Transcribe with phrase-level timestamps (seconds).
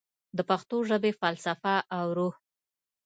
[0.37, 2.35] د پښتو ژبې فلسفه او روح